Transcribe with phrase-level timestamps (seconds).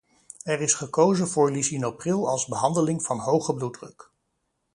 [0.43, 4.11] Er is gekozen voor lisinopril als behandeling van hoge bloeddruk.